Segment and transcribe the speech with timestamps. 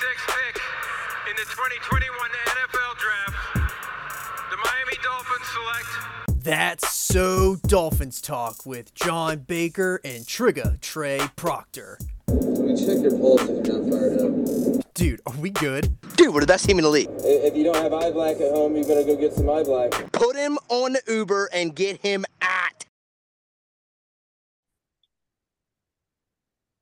[0.00, 0.60] pick
[1.28, 3.36] in the 2021 NFL Draft,
[4.50, 6.44] the Miami Dolphins select.
[6.44, 11.98] That's so Dolphins talk with John Baker and Trigga Trey Proctor.
[12.28, 14.94] We check your pulse if you're not fired up.
[14.94, 15.96] Dude, are we good?
[16.16, 17.08] Dude, we're the best team in the league.
[17.18, 19.90] If you don't have eye black at home, you better go get some eye black.
[20.12, 22.86] Put him on the Uber and get him at.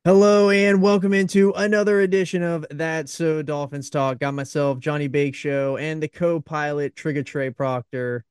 [0.06, 4.20] Hello and welcome into another edition of That's So Dolphins Talk.
[4.20, 8.24] Got myself, Johnny Bake Show, and the co-pilot Trigger Trey Proctor.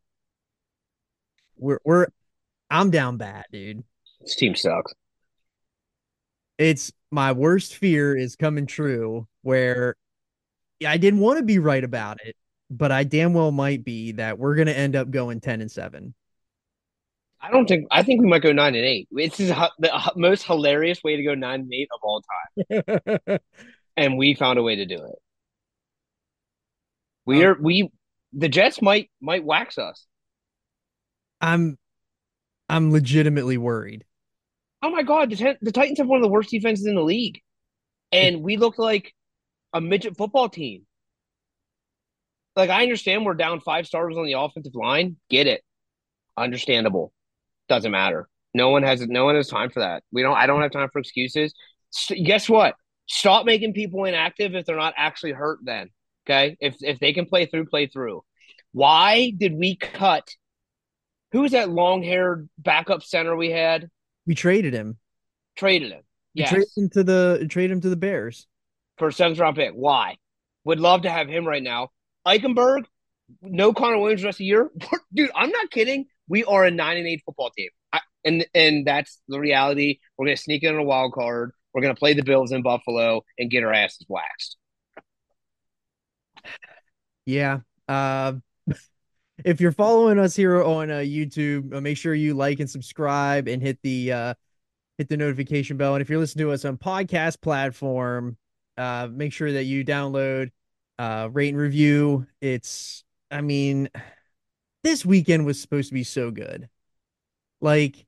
[1.58, 2.08] We're we're
[2.70, 3.84] I'm down bad, dude.
[4.22, 4.94] This team sucks.
[6.58, 9.98] It's my worst fear is coming true where
[10.88, 12.38] I didn't want to be right about it,
[12.70, 16.14] but I damn well might be that we're gonna end up going 10 and 7.
[17.41, 17.88] I don't think.
[17.91, 19.07] I think we might go nine and eight.
[19.12, 23.39] This is the most hilarious way to go nine and eight of all time,
[23.98, 25.20] and we found a way to do it.
[27.25, 27.91] We Um, are we.
[28.33, 30.05] The Jets might might wax us.
[31.42, 31.77] I'm
[32.69, 34.05] I'm legitimately worried.
[34.81, 37.42] Oh my god, the, the Titans have one of the worst defenses in the league,
[38.11, 39.14] and we look like
[39.73, 40.86] a midget football team.
[42.55, 45.17] Like I understand we're down five stars on the offensive line.
[45.30, 45.61] Get it,
[46.38, 47.11] understandable.
[47.67, 48.27] Doesn't matter.
[48.53, 50.03] No one has no one has time for that.
[50.11, 50.38] We don't.
[50.38, 51.53] I don't have time for excuses.
[51.94, 52.75] S- guess what?
[53.08, 55.59] Stop making people inactive if they're not actually hurt.
[55.63, 55.89] Then
[56.27, 58.23] okay, if if they can play through, play through.
[58.71, 60.30] Why did we cut?
[61.31, 63.89] Who was that long haired backup center we had?
[64.25, 64.97] We traded him.
[65.58, 66.03] Traded him.
[66.33, 66.49] Yes.
[66.49, 68.47] traded him to the trade him to the Bears.
[68.97, 69.71] for a seventh round pick.
[69.73, 70.17] Why?
[70.63, 71.89] Would love to have him right now.
[72.25, 72.86] Eichenberg,
[73.41, 74.71] no Connor Williams rest of the year.
[75.13, 76.05] Dude, I'm not kidding.
[76.28, 77.70] We are a nine and eight football team.
[77.94, 80.00] I, and and that's the reality.
[80.18, 81.52] We're gonna sneak in a wild card.
[81.73, 84.58] We're gonna play the Bills in Buffalo and get our asses waxed.
[87.26, 87.59] Yeah.
[87.88, 88.34] Uh,
[89.45, 93.48] if you're following us here on uh, YouTube, uh, make sure you like and subscribe
[93.48, 94.33] and hit the uh,
[94.98, 95.95] hit the notification bell.
[95.95, 98.38] And if you're listening to us on podcast platform,
[98.78, 100.52] uh, make sure that you download,
[100.99, 102.28] uh, rate and review.
[102.42, 103.89] It's, I mean,
[104.86, 106.70] this weekend was supposed to be so good.
[107.60, 108.06] Like,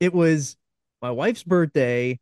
[0.00, 0.56] it was
[1.02, 2.18] my wife's birthday.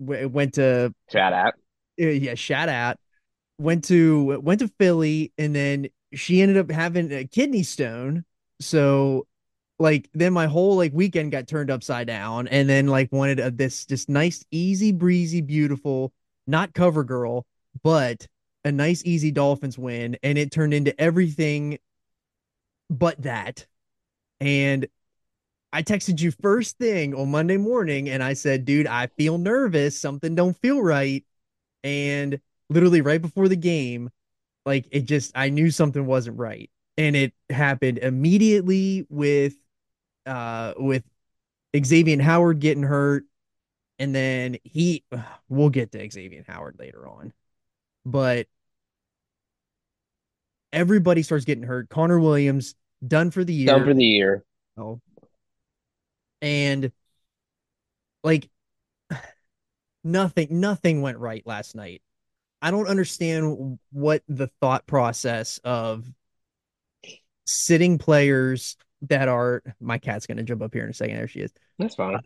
[0.00, 1.52] W- went to Shout out.
[2.00, 2.96] uh, yeah, shout out.
[3.58, 8.24] Went to went to Philly, and then she ended up having a kidney stone.
[8.60, 9.26] So,
[9.78, 13.50] like, then my whole like weekend got turned upside down, and then like wanted a,
[13.50, 16.12] this just nice, easy breezy, beautiful,
[16.46, 17.44] not cover girl,
[17.82, 18.26] but
[18.64, 21.78] a nice, easy Dolphins win, and it turned into everything
[22.90, 23.66] but that.
[24.40, 24.86] And
[25.72, 30.00] I texted you first thing on Monday morning, and I said, "Dude, I feel nervous.
[30.00, 31.24] Something don't feel right."
[31.84, 32.40] and
[32.70, 34.10] literally right before the game
[34.66, 39.54] like it just i knew something wasn't right and it happened immediately with
[40.26, 41.04] uh with
[41.84, 43.24] xavier howard getting hurt
[43.98, 45.04] and then he
[45.48, 47.32] we'll get to xavier howard later on
[48.06, 48.46] but
[50.74, 52.74] everybody starts getting hurt connor williams
[53.06, 54.44] done for the year Done for the year.
[54.76, 55.00] Oh.
[56.42, 56.92] And
[58.22, 58.48] like
[60.04, 62.02] nothing nothing went right last night.
[62.60, 66.06] I don't understand what the thought process of
[67.46, 71.28] sitting players that are my cat's going to jump up here in a second there
[71.28, 71.52] she is.
[71.78, 72.20] That's fine.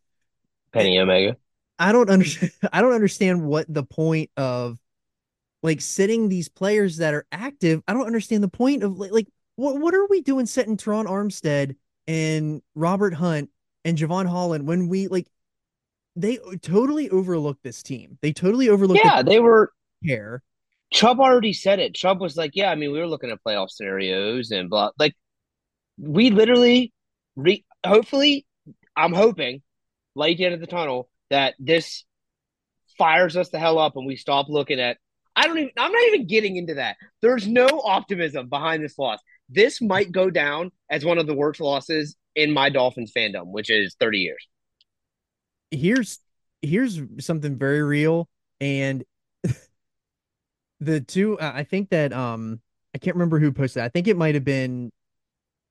[0.72, 1.36] Penny Omega.
[1.78, 4.78] I don't understand I don't understand what the point of
[5.62, 7.82] like sitting these players that are active.
[7.86, 11.06] I don't understand the point of like, like what what are we doing setting Terron
[11.06, 13.50] Armstead and Robert Hunt
[13.84, 15.26] and Jevon Holland when we like
[16.16, 18.18] they totally overlooked this team.
[18.20, 20.42] They totally overlooked Yeah, they were here.
[20.92, 21.94] Chubb already said it.
[21.94, 25.14] Chubb was like, "Yeah, I mean, we were looking at playoff scenarios and blah." Like,
[25.98, 26.92] we literally,
[27.34, 28.46] re- hopefully,
[28.94, 29.62] I'm hoping,
[30.14, 32.04] light at the end of the tunnel, that this
[32.98, 34.98] fires us the hell up and we stop looking at.
[35.36, 35.70] I don't even.
[35.78, 36.96] I'm not even getting into that.
[37.22, 39.18] There's no optimism behind this loss.
[39.48, 43.70] This might go down as one of the worst losses in my Dolphins fandom, which
[43.70, 44.46] is 30 years.
[45.70, 46.18] here's
[46.62, 48.28] here's something very real
[48.60, 49.04] and
[50.80, 52.60] the two i think that um
[52.94, 53.86] i can't remember who posted it.
[53.86, 54.92] i think it might have been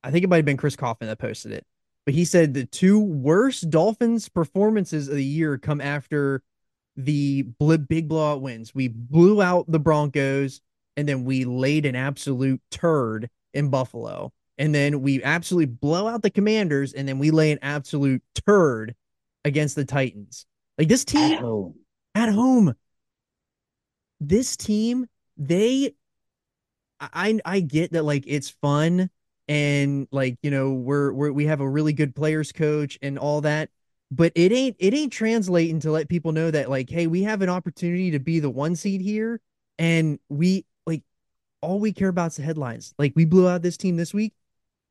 [0.03, 1.63] i think it might have been chris Kaufman that posted it
[2.05, 6.41] but he said the two worst dolphins performances of the year come after
[6.95, 7.43] the
[7.87, 10.61] big blowout wins we blew out the broncos
[10.97, 16.21] and then we laid an absolute turd in buffalo and then we absolutely blow out
[16.21, 18.93] the commanders and then we lay an absolute turd
[19.43, 20.45] against the Titans.
[20.77, 21.75] Like this team home.
[22.15, 22.75] at home.
[24.19, 25.95] this team, they
[26.99, 29.09] I I get that like it's fun
[29.47, 33.41] and like you know we're we're we have a really good players coach and all
[33.41, 33.71] that
[34.11, 37.41] but it ain't it ain't translating to let people know that like hey we have
[37.41, 39.39] an opportunity to be the one seed here
[39.79, 41.03] and we like
[41.61, 42.93] all we care about is the headlines.
[42.99, 44.33] Like we blew out this team this week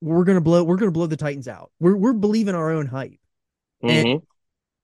[0.00, 1.70] we're gonna blow we're gonna blow the titans out.
[1.81, 3.19] We're we're believing our own hype.
[3.87, 4.22] And Mhm.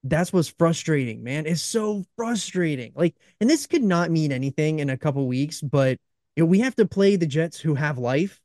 [0.05, 1.47] that's what's frustrating man.
[1.47, 2.93] It's so frustrating.
[2.95, 5.99] Like and this could not mean anything in a couple weeks but
[6.37, 8.41] you know, we have to play the jets who have life.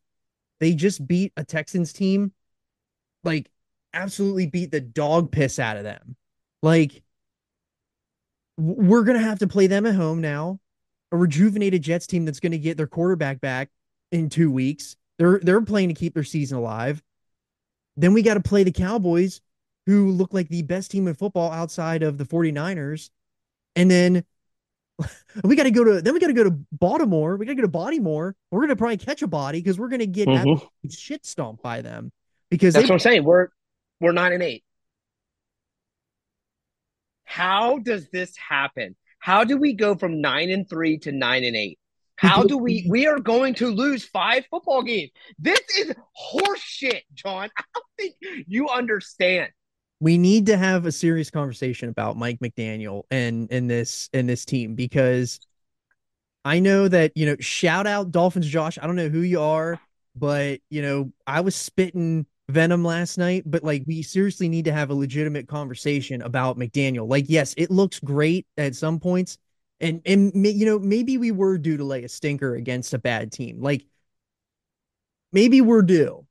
[0.61, 2.31] They just beat a texans team
[3.23, 3.50] like
[3.93, 6.15] absolutely beat the dog piss out of them
[6.61, 7.01] like
[8.57, 10.59] we're gonna have to play them at home now
[11.11, 13.69] a rejuvenated jets team that's gonna get their quarterback back
[14.11, 17.01] in two weeks they're they're playing to keep their season alive
[17.97, 19.41] then we got to play the cowboys
[19.85, 23.09] who look like the best team in football outside of the 49ers.
[23.75, 24.23] And then
[25.43, 27.35] we got to go to then we got to go to Baltimore.
[27.35, 28.33] We got to go to Baltimore.
[28.49, 30.65] We're going to probably catch a body because we're going to get Mhm.
[30.89, 32.11] shit stomped by them
[32.49, 33.23] because That's they what I'm saying.
[33.25, 33.49] We're
[34.01, 34.63] we're nine and eight.
[37.23, 38.95] How does this happen?
[39.19, 41.79] How do we go from nine and three to nine and eight?
[42.17, 42.85] How do we?
[42.89, 45.11] We are going to lose five football games.
[45.39, 45.93] This is
[46.33, 47.49] horseshit, John.
[47.57, 48.15] I don't think
[48.47, 49.51] you understand.
[49.99, 54.45] we need to have a serious conversation about Mike McDaniel and and this and this
[54.45, 55.39] team because
[56.43, 59.79] I know that you know shout out Dolphins Josh I don't know who you are
[60.15, 64.73] but you know I was spitting venom last night but like we seriously need to
[64.73, 69.37] have a legitimate conversation about McDaniel like yes it looks great at some points
[69.79, 73.31] and and you know maybe we were due to lay a stinker against a bad
[73.31, 73.85] team like
[75.31, 76.25] maybe we're due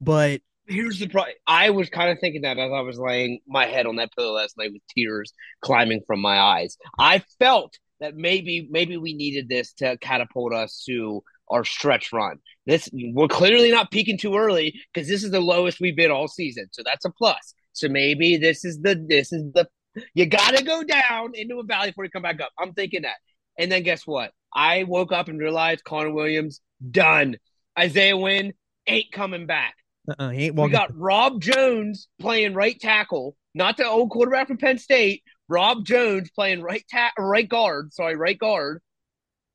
[0.00, 1.34] but Here's the problem.
[1.46, 4.34] I was kind of thinking that as I was laying my head on that pillow
[4.34, 5.32] last night with tears
[5.62, 6.76] climbing from my eyes.
[6.98, 12.38] I felt that maybe maybe we needed this to catapult us to our stretch run.
[12.66, 16.28] This we're clearly not peaking too early because this is the lowest we've been all
[16.28, 16.66] season.
[16.72, 17.54] So that's a plus.
[17.72, 19.68] So maybe this is the this is the
[20.14, 22.50] you gotta go down into a valley before you come back up.
[22.58, 23.16] I'm thinking that.
[23.58, 24.32] And then guess what?
[24.54, 26.60] I woke up and realized Connor Williams
[26.90, 27.36] done.
[27.78, 28.52] Isaiah Wynn
[28.86, 29.74] ain't coming back.
[30.08, 34.58] uh-uh, he ain't We got Rob Jones playing right tackle, not the old quarterback from
[34.58, 35.22] Penn State.
[35.48, 37.92] Rob Jones playing right ta- right guard.
[37.92, 38.80] Sorry, right guard.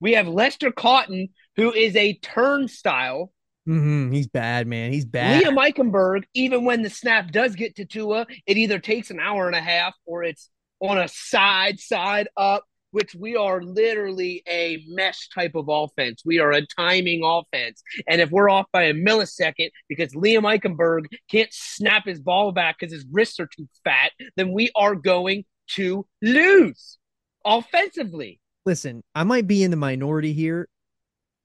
[0.04, 3.32] We have Lester Cotton, who is a turnstile.
[3.66, 7.86] Mhm, he's bad man he's bad Liam Eichenberg, even when the snap does get to
[7.86, 10.50] Tua, it either takes an hour and a half or it's
[10.82, 16.24] on a side, side up, which we are literally a mesh type of offense.
[16.26, 17.82] We are a timing offense.
[18.06, 22.76] And if we're off by a millisecond because Liam Eichenberg can't snap his ball back
[22.78, 25.46] because his wrists are too fat, then we are going
[25.76, 26.98] to lose
[27.46, 28.42] offensively.
[28.66, 30.68] Listen, I might be in the minority here.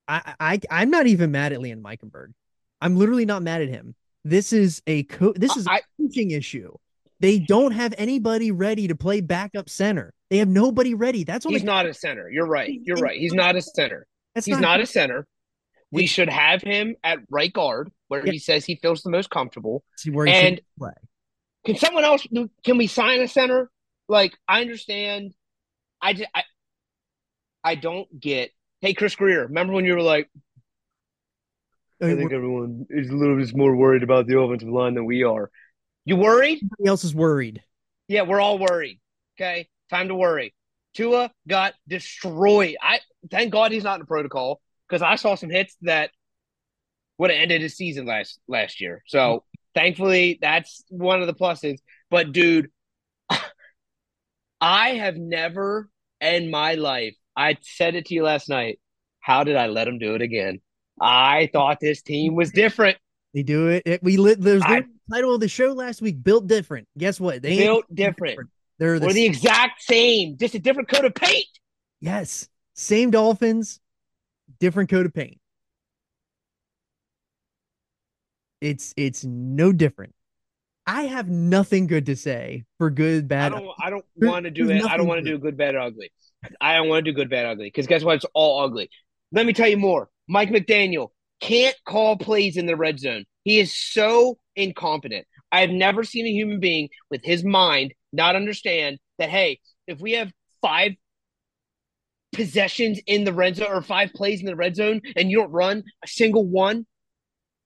[0.06, 2.32] I, I I'm not even mad at Liam Eichenberg.
[2.80, 3.94] I'm literally not mad at him.
[4.24, 6.72] This is a co- this is a I- coaching issue.
[7.20, 10.14] They don't have anybody ready to play backup center.
[10.30, 11.24] They have nobody ready.
[11.24, 12.30] That's on He's not a center.
[12.30, 12.70] You're right.
[12.84, 13.18] You're right.
[13.18, 14.06] He's not a center.
[14.34, 15.26] that's He's not a center.
[15.90, 18.32] We should have him at right guard where Yeah.
[18.32, 19.82] he says he feels the most comfortable.
[19.96, 20.92] see where he and- play.
[21.66, 22.24] Can someone else?
[22.64, 23.68] Can we sign a center?
[24.08, 25.34] Like I understand.
[26.00, 26.44] I just, I,
[27.64, 28.50] I don't get.
[28.80, 30.30] Hey, Chris Grier, remember when you were like,
[32.00, 35.24] I think everyone is a little bit more worried about the offensive line than we
[35.24, 35.50] are.
[36.04, 36.58] You worried?
[36.58, 37.62] everybody else is worried.
[38.06, 39.00] Yeah, we're all worried.
[39.36, 40.54] Okay, time to worry.
[40.94, 42.76] Tua got destroyed.
[42.80, 46.10] I thank God he's not in the protocol because I saw some hits that
[47.18, 49.02] would have ended his season last last year.
[49.06, 49.44] So
[49.74, 51.78] thankfully, that's one of the pluses.
[52.10, 52.70] But dude,
[54.60, 55.90] I have never
[56.20, 57.16] in my life.
[57.38, 58.80] I said it to you last night.
[59.20, 60.60] How did I let him do it again?
[61.00, 62.98] I thought this team was different.
[63.32, 63.84] They do it.
[63.86, 64.40] it we lit.
[64.40, 66.20] There's the title of the show last week.
[66.22, 66.88] Built different.
[66.98, 67.40] Guess what?
[67.40, 68.50] They ain't Built different.
[68.78, 71.46] They're the, We're the exact same, just a different coat of paint.
[72.00, 73.80] yes, same Dolphins,
[74.58, 75.38] different coat of paint.
[78.60, 80.14] It's it's no different.
[80.86, 83.48] I have nothing good to say for good, I bad.
[83.50, 83.68] don't.
[83.80, 84.84] I don't want to do it.
[84.84, 86.10] I don't want to do good, bad, ugly.
[86.60, 87.66] I don't want to do good, bad, ugly.
[87.66, 88.16] Because guess what?
[88.16, 88.90] It's all ugly.
[89.32, 90.08] Let me tell you more.
[90.28, 91.08] Mike McDaniel
[91.40, 93.24] can't call plays in the red zone.
[93.44, 95.26] He is so incompetent.
[95.50, 99.30] I have never seen a human being with his mind not understand that.
[99.30, 100.30] Hey, if we have
[100.60, 100.92] five
[102.32, 105.50] possessions in the red zone or five plays in the red zone, and you don't
[105.50, 106.86] run a single one,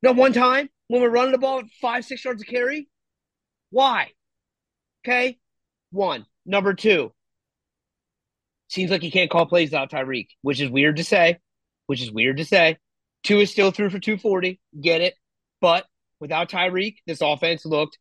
[0.03, 2.89] not one time when we're running the ball at five, six yards of carry,
[3.71, 4.11] why?
[5.05, 5.39] Okay,
[5.91, 6.27] one.
[6.45, 7.13] Number two,
[8.73, 11.37] Seems like he can't call plays without Tyreek, which is weird to say.
[11.89, 12.79] Which is weird to say.
[13.23, 14.59] Tua is still through for 240.
[14.81, 15.15] Get it.
[15.61, 15.85] But
[16.21, 17.99] without Tyreek, this offense looked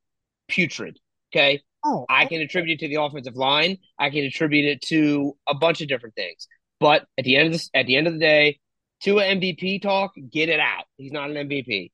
[0.47, 0.97] putrid.
[1.29, 1.61] Okay.
[1.83, 3.79] Oh, I can attribute it to the offensive line.
[3.99, 6.47] I can attribute it to a bunch of different things.
[6.79, 8.61] But at the end of this, at the end of the day,
[9.01, 10.85] to an MVP talk, get it out.
[10.95, 11.91] He's not an MVP.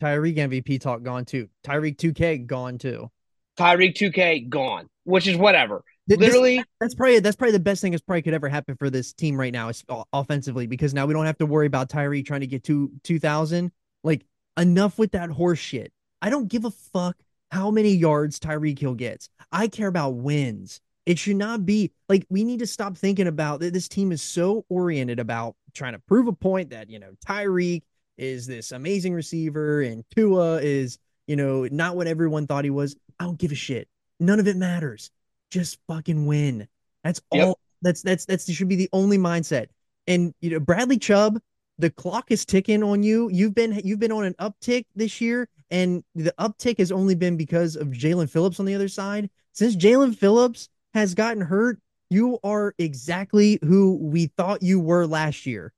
[0.00, 1.48] Tyreek MVP talk gone too.
[1.66, 3.10] Tyreek 2K gone too.
[3.58, 5.82] Tyreek 2K gone, which is whatever.
[6.08, 8.76] Th- this- Literally, that's probably that's probably the best thing that's probably could ever happen
[8.76, 9.82] for this team right now is
[10.12, 13.72] offensively because now we don't have to worry about Tyree trying to get to 2000.
[14.02, 14.26] Like
[14.58, 15.92] enough with that horse shit.
[16.20, 17.16] I don't give a fuck
[17.50, 19.28] how many yards Tyreek Hill gets.
[19.52, 20.80] I care about wins.
[21.06, 23.72] It should not be like we need to stop thinking about that.
[23.72, 27.82] This team is so oriented about trying to prove a point that you know Tyreek
[28.16, 32.96] is this amazing receiver and Tua is you know not what everyone thought he was.
[33.18, 33.88] I don't give a shit.
[34.20, 35.10] None of it matters.
[35.54, 36.66] Just fucking win.
[37.04, 37.46] That's Yep.
[37.46, 37.58] all.
[37.80, 39.68] That's that's that's should be the only mindset.
[40.08, 41.38] And you know Bradley Chubb,
[41.78, 43.30] the clock is ticking on you.
[43.30, 47.36] You've been you've been on an uptick this year, and the uptick has only been
[47.36, 49.30] because of Jaelan Phillips on the other side.
[49.52, 51.78] Since Jaelan Phillips has gotten hurt,
[52.10, 55.72] you are exactly who we thought you were last year.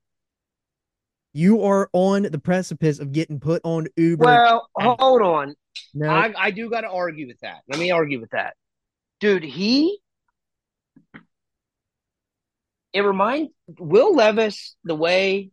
[1.35, 4.25] You are on the precipice of getting put on Uber.
[4.25, 5.55] well, hold on.
[5.93, 7.61] no, I, I do got to argue with that.
[7.69, 8.57] Let me argue with that.
[9.21, 9.99] Dude, he.
[12.93, 15.51] It reminds Will Levis, the way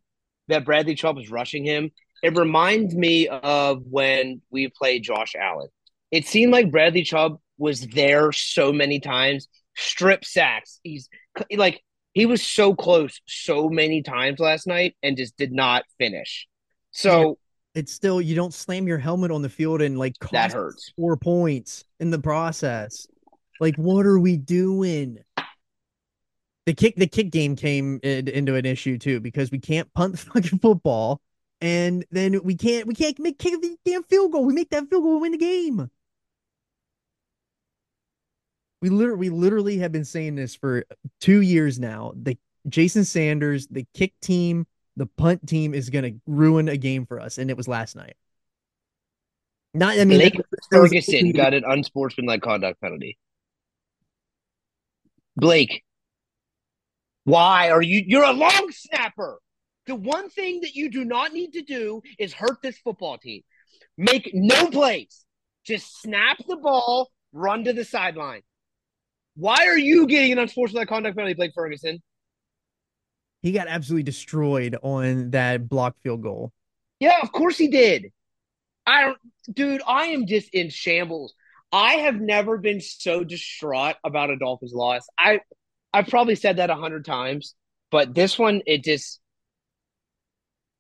[0.48, 1.92] that Bradley Chubb was rushing him,
[2.22, 5.68] it reminds me of when we played Josh Allen.
[6.12, 10.80] It seemed like Bradley Chubb was there so many times, strip sacks.
[10.84, 11.10] He's
[11.56, 11.82] like,
[12.14, 16.48] he was so close so many times last night and just did not finish.
[16.92, 17.40] So
[17.74, 20.94] it's still you don't slam your helmet on the field and like cost that hurts.
[20.96, 23.08] four points in the process.
[23.60, 25.20] Like, what are we doing?
[26.66, 30.14] The kick, the kick game came in, into an issue too because we can't punt
[30.14, 31.22] the fucking football,
[31.62, 34.46] and then we can't we can't make kick the damn field goal.
[34.46, 35.90] We make that field goal, we win the game.
[38.82, 40.86] We literally, we literally have been saying this for
[41.22, 42.12] two years now.
[42.22, 44.68] The Jason Sanders, the kick team,
[44.98, 47.96] the punt team is going to ruin a game for us, and it was last
[47.96, 48.16] night.
[49.74, 53.18] Not, I mean, Blake Ferguson got an unsportsmanlike conduct penalty.
[55.36, 55.84] Blake,
[57.24, 58.04] why are you?
[58.06, 59.40] You're a long snapper.
[59.86, 63.42] The one thing that you do not need to do is hurt this football team.
[63.98, 65.26] Make no plays.
[65.66, 68.42] Just snap the ball, run to the sideline.
[69.36, 72.02] Why are you getting an unsportsmanlike conduct penalty, Blake Ferguson?
[73.44, 76.52] he got absolutely destroyed on that block field goal.
[77.00, 78.12] Yeah, of course he did.
[78.88, 79.18] I don't,
[79.54, 79.82] dude.
[79.86, 81.36] I am just in shambles.
[81.74, 85.08] I have never been so distraught about a Dolphins loss.
[85.18, 85.42] I,
[85.92, 87.56] I've probably said that a hundred times,
[87.90, 89.20] but this one, it just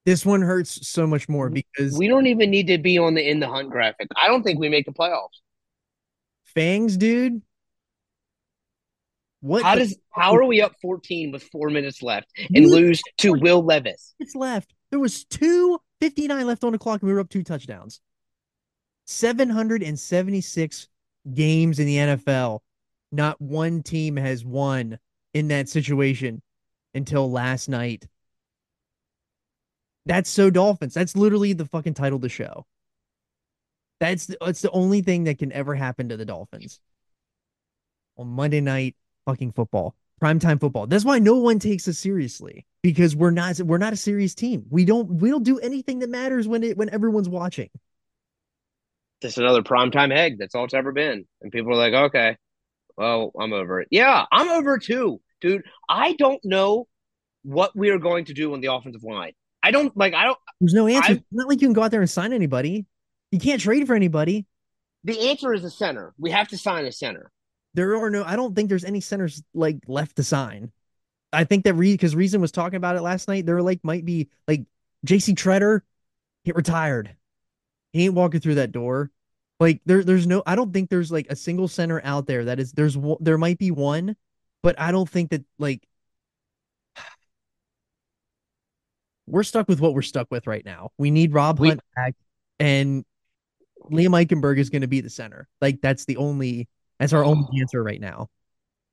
[0.05, 3.27] This one hurts so much more because we don't even need to be on the
[3.27, 4.07] in the hunt graphic.
[4.21, 5.39] I don't think we make the playoffs.
[6.45, 7.41] Fangs, dude.
[9.41, 13.01] What How the does how are we up fourteen with four minutes left and lose
[13.17, 14.13] to Will Levis?
[14.19, 14.73] It's left?
[14.91, 17.99] There was two fifty-nine left on the clock, and we were up two touchdowns.
[19.05, 20.87] 776
[21.33, 22.59] games in the NFL.
[23.11, 24.97] Not one team has won
[25.33, 26.41] in that situation
[26.93, 28.07] until last night.
[30.05, 30.93] That's so Dolphins.
[30.93, 32.65] That's literally the fucking title of the show.
[33.99, 36.79] That's the, that's the only thing that can ever happen to the Dolphins
[38.17, 38.95] on Monday night
[39.25, 40.87] fucking football, primetime football.
[40.87, 44.65] That's why no one takes us seriously because we're not we're not a serious team.
[44.69, 47.69] We don't we don't do anything that matters when it when everyone's watching.
[49.23, 50.37] Just another primetime egg.
[50.37, 51.25] That's all it's ever been.
[51.41, 52.37] And people are like, okay,
[52.97, 53.87] well, I'm over it.
[53.89, 55.63] Yeah, I'm over it too, dude.
[55.89, 56.87] I don't know
[57.43, 59.31] what we are going to do on the offensive line.
[59.63, 60.13] I don't like.
[60.13, 60.37] I don't.
[60.59, 61.13] There's no answer.
[61.13, 62.85] I- It's not like you can go out there and sign anybody.
[63.31, 64.45] You can't trade for anybody.
[65.05, 66.13] The answer is a center.
[66.19, 67.31] We have to sign a center.
[67.73, 68.23] There are no.
[68.23, 70.71] I don't think there's any centers like left to sign.
[71.31, 73.45] I think that because Reason was talking about it last night.
[73.45, 74.65] There like might be like
[75.05, 75.33] J.C.
[75.33, 75.81] Tretter,
[76.45, 77.15] get retired.
[77.93, 79.11] He ain't walking through that door.
[79.59, 80.43] Like there, there's no.
[80.45, 82.73] I don't think there's like a single center out there that is.
[82.73, 84.15] There's one- there might be one,
[84.61, 85.87] but I don't think that like
[89.27, 90.89] we're stuck with what we're stuck with right now.
[90.97, 92.15] We need Rob We- Hunt back,
[92.59, 93.05] and
[93.91, 95.47] Liam Eichenberg is going to be the center.
[95.61, 96.67] Like that's the only
[96.99, 98.29] that's our only answer right now.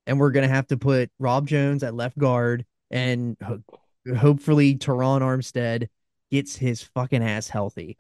[0.07, 3.63] And we're going to have to put Rob Jones at left guard and ho-
[4.17, 5.89] hopefully Terron Armstead
[6.31, 7.99] gets his fucking ass healthy.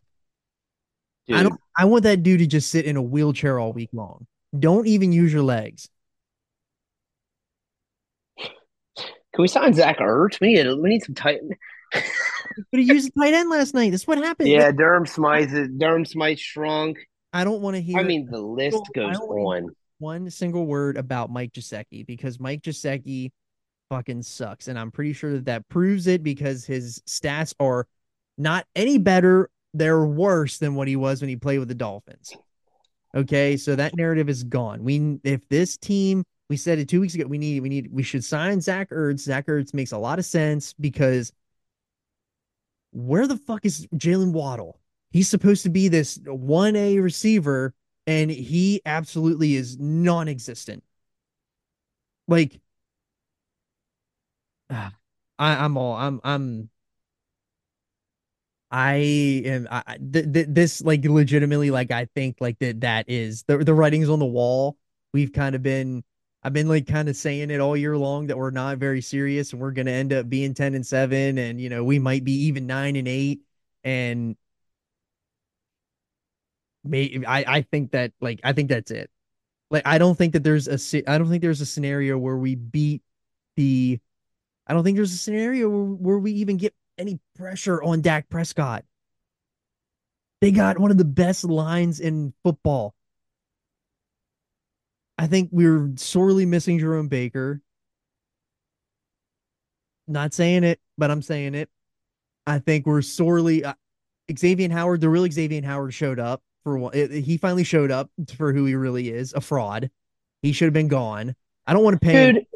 [1.32, 4.26] I don't I want that dude to just sit in a wheelchair all week long.
[4.58, 5.88] Don't even use your legs.
[8.38, 10.40] Can we sign Zach Ertz?
[10.40, 11.40] We need we need some tight.
[11.92, 13.90] But he used a tight end last night.
[13.90, 14.48] That's what happened.
[14.48, 15.78] Yeah, Durham Smythe.
[15.78, 16.98] Durham Smythe shrunk.
[17.32, 19.68] I don't want to hear I mean, the list goes on.
[19.98, 23.30] one single word about Mike Gesicki because Mike Gesicki
[23.88, 27.86] fucking sucks, and I'm pretty sure that that proves it because his stats are
[28.36, 32.32] not any better; they're worse than what he was when he played with the Dolphins.
[33.14, 34.84] Okay, so that narrative is gone.
[34.84, 38.02] We if this team, we said it two weeks ago, we need we need we
[38.02, 39.20] should sign Zach Ertz.
[39.20, 41.32] Zach Ertz makes a lot of sense because
[42.92, 44.80] where the fuck is Jaylen Waddle?
[45.10, 47.74] He's supposed to be this 1A receiver,
[48.06, 50.84] and he absolutely is non existent.
[52.28, 52.60] Like,
[54.70, 54.90] I,
[55.38, 56.70] I'm all, I'm, I'm,
[58.70, 58.94] I
[59.44, 63.58] am, I, th- th- this, like, legitimately, like, I think, like, that that is the,
[63.58, 64.76] the writings on the wall.
[65.12, 66.04] We've kind of been,
[66.44, 69.52] I've been, like, kind of saying it all year long that we're not very serious
[69.52, 72.22] and we're going to end up being 10 and 7, and, you know, we might
[72.24, 73.40] be even 9 and 8.
[73.82, 74.36] And,
[76.84, 79.10] may I I think that like I think that's it.
[79.70, 82.54] Like I don't think that there's a I don't think there's a scenario where we
[82.56, 83.02] beat
[83.56, 84.00] the
[84.66, 88.28] I don't think there's a scenario where, where we even get any pressure on Dak
[88.28, 88.84] Prescott.
[90.40, 92.94] They got one of the best lines in football.
[95.18, 97.60] I think we're sorely missing Jerome Baker.
[100.08, 101.68] Not saying it, but I'm saying it.
[102.46, 103.74] I think we're sorely uh,
[104.36, 106.92] Xavier Howard, the real Xavier Howard showed up for one.
[106.94, 109.90] he finally showed up for who he really is, a fraud.
[110.42, 111.36] He should have been gone.
[111.66, 112.32] I don't want to pay.
[112.32, 112.46] Dude,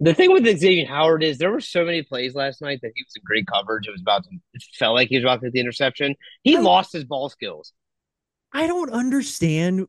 [0.00, 3.02] the thing with Xavier Howard is there were so many plays last night that he
[3.02, 3.86] was in great coverage.
[3.86, 6.14] It was about to, it felt like he was about to hit the interception.
[6.42, 7.72] He I- lost his ball skills.
[8.52, 9.86] I don't understand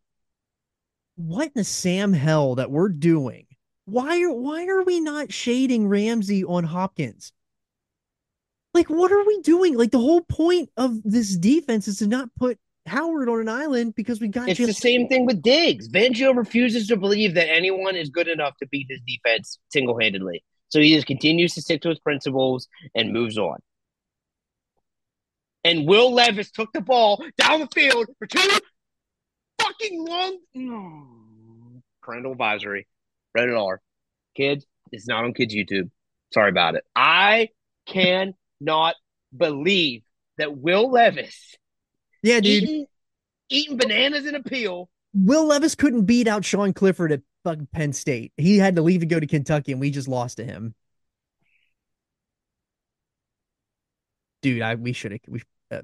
[1.16, 3.46] what in the Sam hell that we're doing.
[3.86, 7.32] Why are why are we not shading Ramsey on Hopkins?
[8.74, 9.78] Like, what are we doing?
[9.78, 13.96] Like, the whole point of this defense is to not put Howard on an island
[13.96, 15.90] because we got It's the same thing with Diggs.
[15.90, 20.44] Fangio refuses to believe that anyone is good enough to beat his defense single handedly.
[20.70, 23.58] So he just continues to stick to his principles and moves on.
[25.64, 28.60] And Will Levis took the ball down the field for two
[29.60, 30.06] fucking
[30.54, 31.82] long.
[32.04, 32.88] Parental advisory.
[33.34, 33.82] Rated R.
[34.36, 35.90] Kids, it's not on kids' YouTube.
[36.34, 36.84] Sorry about it.
[36.96, 37.50] I
[37.88, 38.96] cannot
[39.36, 40.04] believe
[40.38, 41.56] that Will Levis
[42.26, 42.64] Yeah, dude.
[42.64, 42.86] eating,
[43.50, 47.94] eating bananas in a peel Will Levis couldn't beat out Sean Clifford at fucking Penn
[47.94, 48.34] State.
[48.36, 50.74] He had to leave and go to Kentucky, and we just lost to him.
[54.42, 55.82] Dude, I we should have we uh,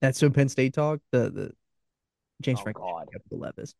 [0.00, 1.00] that's so Penn State talk.
[1.12, 1.52] The the
[2.42, 3.08] James Oh, Franklin God.
[3.30, 3.74] Will Levis.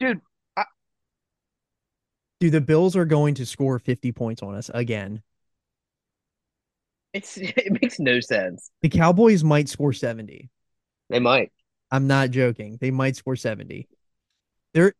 [0.00, 0.20] Dude,
[0.56, 0.64] I-
[2.40, 5.22] Dude, the Bills are going to score 50 points on us again.
[7.12, 8.70] It's it makes no sense.
[8.82, 10.48] The Cowboys might score 70.
[11.08, 11.52] They might.
[11.90, 12.78] I'm not joking.
[12.80, 13.88] They might score 70.
[14.74, 14.94] There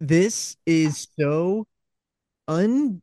[0.00, 1.66] this is so
[2.48, 3.00] unbelie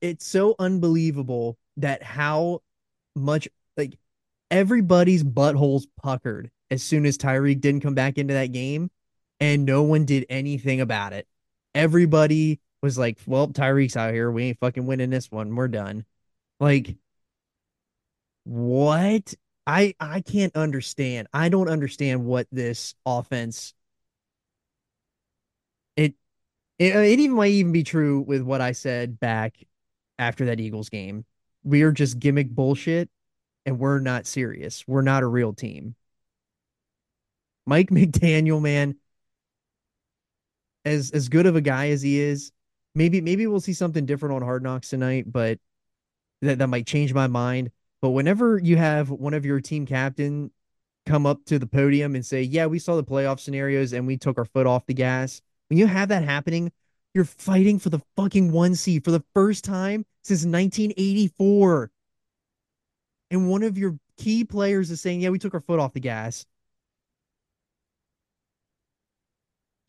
[0.00, 2.60] it's so unbelievable that how
[3.16, 3.98] much like
[4.50, 8.90] everybody's buttholes puckered as soon as Tyreek didn't come back into that game
[9.40, 11.26] and no one did anything about it.
[11.74, 14.30] Everybody was like, "Well, Tyreek's out here.
[14.30, 15.54] We ain't fucking winning this one.
[15.54, 16.04] We're done."
[16.60, 16.96] Like
[18.48, 19.34] what?
[19.66, 21.28] I I can't understand.
[21.34, 23.74] I don't understand what this offense.
[25.96, 26.14] It
[26.78, 29.56] it, uh, it even might even be true with what I said back
[30.18, 31.26] after that Eagles game.
[31.62, 33.10] We are just gimmick bullshit,
[33.66, 34.88] and we're not serious.
[34.88, 35.94] We're not a real team.
[37.66, 38.96] Mike McDaniel, man,
[40.86, 42.50] as as good of a guy as he is,
[42.94, 45.58] maybe maybe we'll see something different on Hard Knocks tonight, but
[46.40, 47.70] that that might change my mind.
[48.00, 50.50] But whenever you have one of your team captain
[51.06, 54.16] come up to the podium and say, "Yeah, we saw the playoff scenarios and we
[54.16, 56.70] took our foot off the gas," when you have that happening,
[57.14, 61.90] you're fighting for the fucking one seed for the first time since 1984.
[63.30, 66.00] And one of your key players is saying, "Yeah, we took our foot off the
[66.00, 66.46] gas."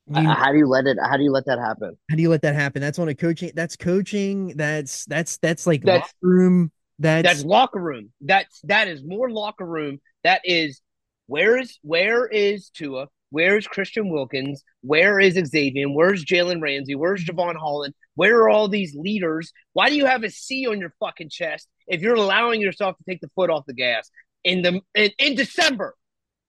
[0.08, 0.98] You- Uh, how do you let it?
[1.00, 1.96] How do you let that happen?
[2.10, 2.82] how do you let that happen?
[2.82, 3.52] That's on a coaching.
[3.54, 4.58] That's coaching.
[4.58, 6.72] That's that's that's like That's- room.
[7.00, 8.12] That's, That's locker room.
[8.22, 10.00] That's that is more locker room.
[10.24, 10.82] That is
[11.28, 13.08] where is where is Tua?
[13.32, 14.64] Where is Christian Wilkins?
[14.82, 15.88] Where is Xavier?
[15.88, 16.96] Where's Jalen Ramsey?
[16.96, 17.94] Where's Jevon Holland?
[18.16, 19.54] Where are all these leaders?
[19.74, 23.04] Why do you have a C on your fucking chest if you're allowing yourself to
[23.08, 24.10] take the foot off the gas
[24.44, 25.96] in the in, in December?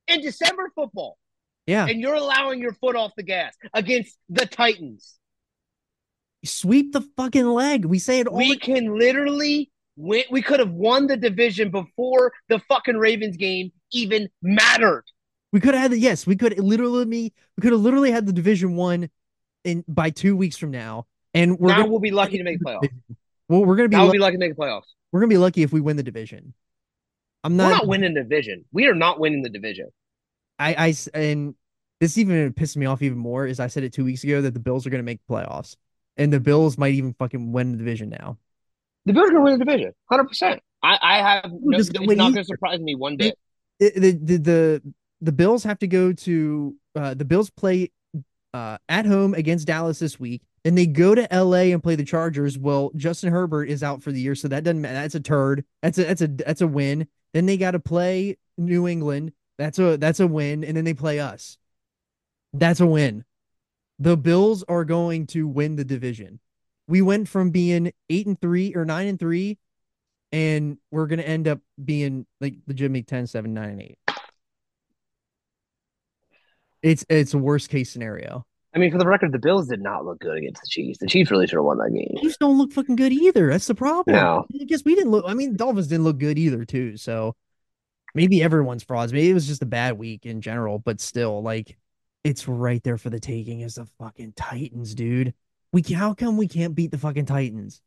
[0.09, 1.17] In December football,
[1.67, 1.87] yeah.
[1.87, 5.15] and you're allowing your foot off the gas against the Titans.
[6.45, 7.85] Sweep the fucking leg.
[7.85, 8.39] We say it all.
[8.39, 10.25] We the- can literally win.
[10.31, 15.05] We could have won the division before the fucking Ravens game even mattered.
[15.53, 16.27] we could have had the yes.
[16.27, 19.11] We could literally me we could have literally had the division one
[19.65, 22.61] in by two weeks from now, and we're now gonna, we'll be lucky to make
[22.61, 22.89] playoffs.
[23.49, 24.85] well, we're gonna be Now we'll be lucky to make playoffs.
[25.13, 26.55] we're gonna be lucky if we win the division.
[27.45, 27.71] I'm We're not.
[27.71, 28.65] not winning the division.
[28.73, 29.89] We are not winning the division.
[30.59, 31.55] I I and
[32.01, 34.55] this even pissed me off even more is I said it two weeks ago that
[34.55, 35.77] the Bills are gonna make playoffs,
[36.17, 38.39] and the Bills might even fucking win the division now.
[39.07, 40.61] The Bills are going to win the division, hundred percent.
[40.83, 43.37] I, I have no, just it's not going to surprise me one bit.
[43.79, 44.83] it, the, the the
[45.21, 47.91] the Bills have to go to uh the Bills play
[48.55, 50.43] uh at home against Dallas this week.
[50.65, 52.59] Then they go to LA and play the Chargers.
[52.59, 54.95] Well, Justin Herbert is out for the year, so that doesn't matter.
[54.95, 55.65] That's a turd.
[55.83, 57.09] That's a that's a that's a win.
[57.33, 59.33] Then they got to play New England.
[59.59, 61.57] That's a that's a win, and then they play us.
[62.53, 63.25] That's a win.
[63.99, 66.41] The Bills are going to win the division.
[66.91, 69.59] We went from being eight and three or nine and three
[70.33, 73.99] and we're gonna end up being like legitimately 10, 7, 9, and 8.
[76.83, 78.47] It's it's a worst case scenario.
[78.75, 80.99] I mean, for the record, the Bills did not look good against the Chiefs.
[80.99, 82.17] The Chiefs really should have won that game.
[82.23, 83.51] Chiefs don't look fucking good either.
[83.51, 84.15] That's the problem.
[84.15, 84.47] No.
[84.61, 85.25] I guess we didn't look.
[85.27, 86.97] I mean, Dolphins didn't look good either, too.
[86.97, 87.35] So
[88.15, 89.13] maybe everyone's frauds.
[89.13, 91.77] Maybe it was just a bad week in general, but still, like,
[92.23, 95.35] it's right there for the taking as the fucking Titans, dude.
[95.73, 97.81] We how come we can't beat the fucking Titans?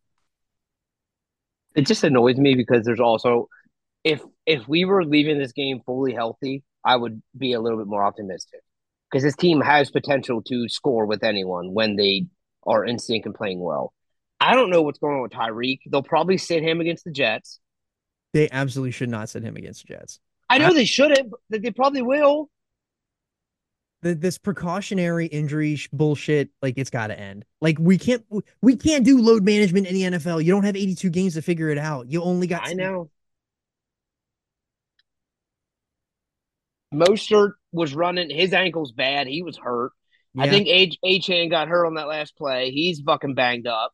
[1.76, 3.50] It just annoys me because there's also
[4.04, 7.88] if if we were leaving this game fully healthy, I would be a little bit
[7.88, 8.62] more optimistic
[9.12, 12.28] because this team has potential to score with anyone when they
[12.66, 13.94] are in sync and playing well.
[14.40, 15.80] I don't know what's going on with Tyreek.
[15.90, 17.60] They'll probably sit him against the Jets.
[18.34, 20.20] They absolutely should not send him against the Jets.
[20.50, 22.50] I know I- they shouldn't, but they probably will.
[24.04, 28.24] The, this precautionary injury sh- bullshit like it's got to end like we can't
[28.62, 31.70] we can't do load management in the nfl you don't have 82 games to figure
[31.70, 33.10] it out you only got I know.
[36.94, 38.30] Mostert was running.
[38.30, 39.26] His ankle's bad.
[39.28, 39.92] He was hurt.
[40.38, 42.72] I think H Achan got hurt on that last play.
[42.72, 43.94] He's fucking banged up.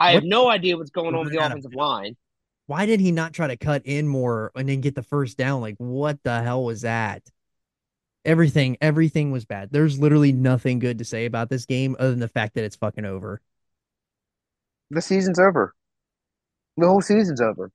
[0.00, 2.16] I have no idea what's going on with the What- offensive line.
[2.66, 5.60] why did he not try to cut in more and then get the first down
[5.60, 7.22] like what the hell was that
[8.24, 12.20] everything everything was bad there's literally nothing good to say about this game other than
[12.20, 13.40] the fact that it's fucking over
[14.90, 15.74] The season's over.
[16.76, 17.70] The whole season's over.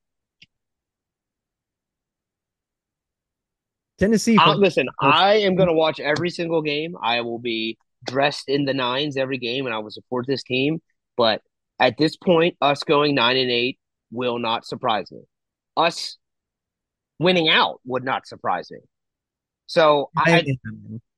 [4.00, 6.96] tennessee Uh, listen, I am going to watch every single game.
[7.02, 10.82] I will be dressed in the nines every game, and I will support this team.
[11.16, 11.42] But
[11.80, 13.78] at this point, us going nine and eight
[14.12, 15.22] will not surprise me.
[15.78, 16.18] Us
[17.20, 18.80] winning out would not surprise me.
[19.74, 20.46] So I.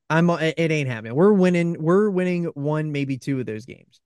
[0.10, 1.13] I'm it ain't happening.
[1.13, 1.76] We're winning.
[1.78, 4.00] We're winning one, maybe two of those games.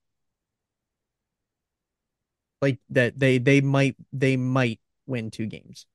[2.60, 5.86] Like that, they they might they might win two games.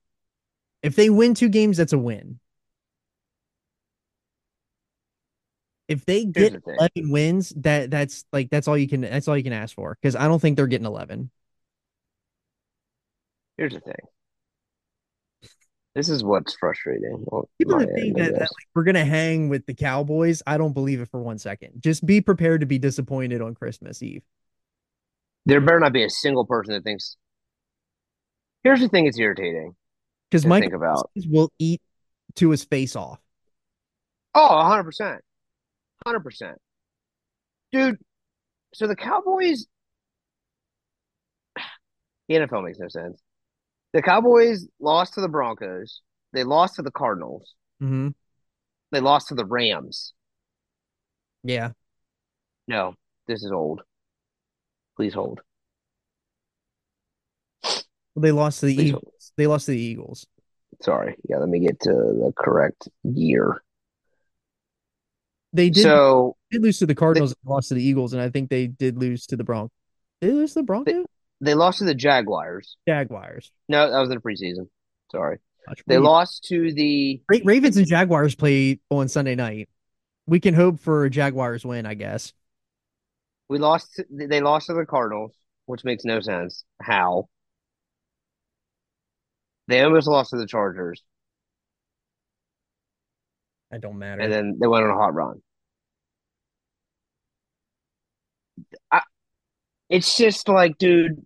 [0.81, 2.39] If they win two games, that's a win.
[5.89, 9.35] If they get the eleven wins, that that's like that's all you can that's all
[9.35, 9.97] you can ask for.
[10.01, 11.29] Because I don't think they're getting eleven.
[13.57, 13.95] here's the thing.
[15.95, 17.25] This is what's frustrating.
[17.57, 20.99] People that think that, that like, we're gonna hang with the Cowboys, I don't believe
[20.99, 21.81] it for one second.
[21.81, 24.23] Just be prepared to be disappointed on Christmas Eve.
[25.45, 27.15] there better not be a single person that thinks.
[28.63, 29.75] Here's the thing: it's irritating
[30.29, 31.09] Because Mike think about.
[31.29, 31.81] will eat
[32.35, 33.19] to his face off.
[34.33, 35.19] Oh, 100%.
[36.05, 36.55] 100%.
[37.71, 37.97] Dude,
[38.73, 39.65] so the Cowboys
[42.27, 43.21] the NFL makes no sense.
[43.95, 46.01] The Cowboys lost to the Broncos.
[46.33, 47.53] They lost to the Cardinals.
[47.79, 48.09] hmm
[48.91, 50.13] They lost to the Rams.
[51.45, 51.71] Yeah.
[52.67, 53.83] No, this is old.
[54.97, 55.39] Please hold.
[57.63, 57.83] Well,
[58.17, 59.03] they lost to the Please Eagles.
[59.03, 59.31] hold.
[59.37, 60.27] They lost to the Eagles.
[60.81, 61.15] Sorry.
[61.29, 63.63] Yeah, let me get to the correct year.
[65.53, 68.29] They did, So did lose to the Cardinals and lost to the Eagles, and I
[68.29, 69.71] think they did lose to the Broncos.
[70.19, 71.05] Did they lose to the Broncos?
[71.41, 72.77] They lost to the Jaguars.
[72.87, 73.51] Jaguars.
[73.67, 74.67] No, that was in the preseason.
[75.11, 75.37] Sorry.
[75.87, 79.67] They lost to the Ra- Ravens and Jaguars play on Sunday night.
[80.27, 82.33] We can hope for a Jaguars win, I guess.
[83.49, 84.01] We lost.
[84.09, 85.31] They lost to the Cardinals,
[85.65, 86.63] which makes no sense.
[86.81, 87.29] How?
[89.67, 91.01] They almost lost to the Chargers,
[93.71, 94.21] That don't matter.
[94.21, 95.41] and then they went on a hot run.
[98.91, 99.01] I,
[99.89, 101.25] it's just like, dude.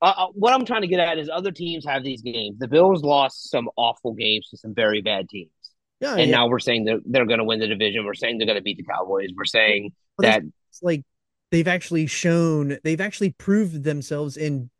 [0.00, 2.58] Uh, what I'm trying to get at is other teams have these games.
[2.58, 5.50] The Bills lost some awful games to some very bad teams,
[6.00, 6.38] yeah, and yeah.
[6.38, 8.04] now we're saying that they're going to win the division.
[8.04, 9.28] We're saying they're going to beat the Cowboys.
[9.36, 11.04] We're saying Well, that it's like
[11.52, 14.70] they've actually shown they've actually proved themselves in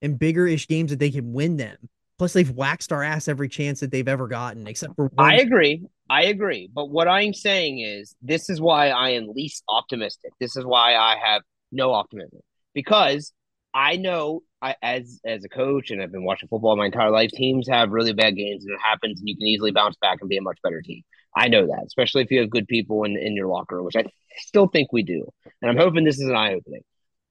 [0.00, 1.76] in bigger ish games that they can win them.
[2.18, 5.32] Plus, they've waxed our ass every chance that they've ever gotten, except for one.
[5.32, 5.84] I agree.
[6.10, 6.68] I agree.
[6.72, 10.32] But what I'm saying is, this is why I am least optimistic.
[10.40, 12.40] This is why I have no optimism
[12.74, 13.32] because
[13.74, 17.30] I know I, as as a coach and I've been watching football my entire life.
[17.30, 20.28] Teams have really bad games, and it happens, and you can easily bounce back and
[20.28, 21.02] be a much better team.
[21.34, 24.04] I know that, especially if you have good people in in your locker, which I
[24.36, 25.26] still think we do.
[25.60, 26.82] And I'm hoping this is an eye opening.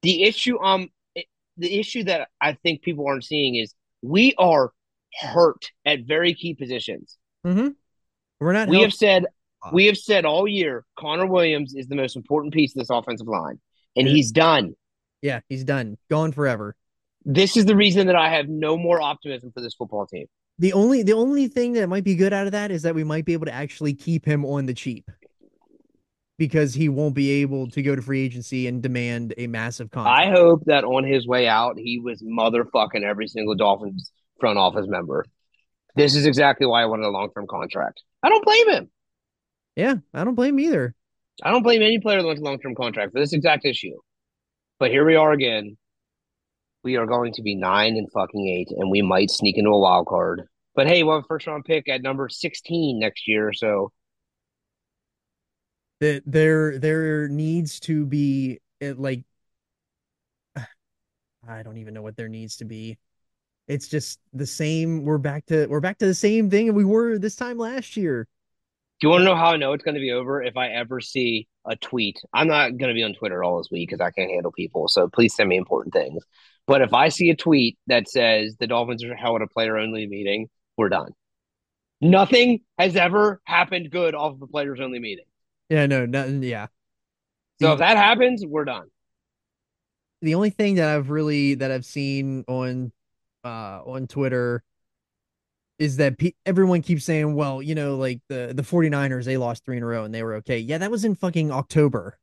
[0.01, 1.25] The issue, um, it,
[1.57, 4.71] the issue that I think people aren't seeing is we are
[5.19, 7.17] hurt at very key positions.
[7.45, 7.69] Mm-hmm.
[8.39, 8.67] We're not.
[8.67, 9.25] We have said
[9.71, 13.27] we have said all year Connor Williams is the most important piece of this offensive
[13.27, 13.59] line,
[13.95, 14.75] and he's done.
[15.21, 16.75] yeah, he's done, gone forever.
[17.23, 20.25] This is the reason that I have no more optimism for this football team.
[20.59, 23.03] The only the only thing that might be good out of that is that we
[23.03, 25.09] might be able to actually keep him on the cheap
[26.37, 30.27] because he won't be able to go to free agency and demand a massive contract.
[30.27, 34.87] I hope that on his way out, he was motherfucking every single Dolphins front office
[34.87, 35.25] member.
[35.95, 38.01] This is exactly why I wanted a long term contract.
[38.23, 38.89] I don't blame him.
[39.75, 40.95] yeah, I don't blame him either.
[41.41, 43.97] I don't blame any player that wants long term contract for this exact issue.
[44.79, 45.77] But here we are again.
[46.83, 49.79] We are going to be nine and fucking eight, and we might sneak into a
[49.79, 50.43] wild card.
[50.75, 53.53] But hey, we'll have a first round pick at number 16 next year.
[53.53, 53.91] So
[55.99, 59.23] That there there needs to be it, like
[61.47, 62.97] I don't even know what there needs to be.
[63.67, 65.05] It's just the same.
[65.05, 68.27] We're back to we're back to the same thing we were this time last year.
[69.01, 70.43] Do you want to know how I know it's going to be over?
[70.43, 73.69] If I ever see a tweet, I'm not going to be on Twitter all this
[73.71, 74.87] week because I can't handle people.
[74.87, 76.23] So please send me important things.
[76.67, 80.05] But if I see a tweet that says the Dolphins are held a player only
[80.07, 81.11] meeting, we're done.
[81.99, 85.25] Nothing has ever happened good off of a players only meeting.
[85.69, 86.43] Yeah, no, nothing.
[86.43, 86.67] Yeah,
[87.59, 88.87] So if that happens, we're done.
[90.21, 92.91] the only thing that I've really that I've seen on
[93.43, 94.63] uh on Twitter
[95.81, 99.65] is that pe- everyone keeps saying, well, you know, like the the 49ers they lost
[99.65, 100.59] 3 in a row and they were okay.
[100.59, 102.19] Yeah, that was in fucking October.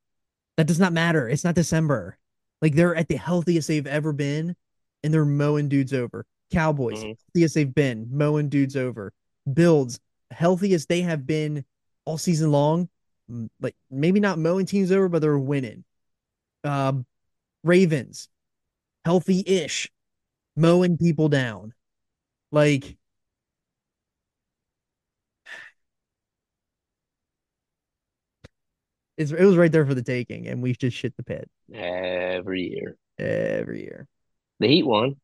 [0.56, 1.28] That does not matter.
[1.28, 2.16] It's not December.
[2.62, 4.54] Like they're at the healthiest they've ever been
[5.02, 6.24] and they're mowing dudes over.
[6.52, 7.16] Cowboys, Mhm.
[7.34, 9.12] healthiest they've been, mowing dudes over.
[9.52, 9.98] Bills,
[10.30, 11.64] healthiest they have been
[12.04, 12.88] all season long.
[13.60, 15.84] Like maybe not mowing teams over, but they're winning.
[16.62, 17.06] Um,
[17.64, 18.28] Ravens,
[19.04, 19.90] healthy-ish,
[20.56, 21.74] mowing people down.
[22.52, 22.96] Like
[29.18, 32.62] it's, it was right there for the taking, and we just shit the pit Every
[32.70, 32.96] year.
[33.18, 34.06] every year.
[34.60, 35.16] The Heat won.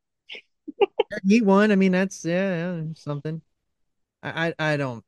[1.27, 1.71] Heat won.
[1.73, 3.43] I mean, that's yeah, yeah, something.
[4.23, 5.05] I, I I don't.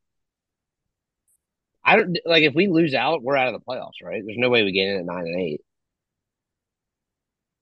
[1.84, 4.22] I don't like if we lose out, we're out of the playoffs, right?
[4.24, 5.60] There's no way we get in at nine and eight.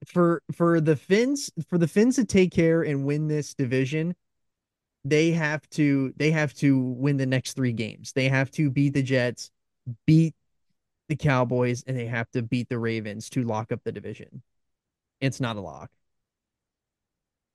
[0.05, 4.15] for for the Fins for the Fins to take care and win this division,
[5.03, 8.11] they have to they have to win the next three games.
[8.13, 9.51] They have to beat the Jets,
[10.07, 10.35] beat
[11.09, 14.41] the Cowboys, and they have to beat the Ravens to lock up the division.
[15.21, 15.91] It's not a lock.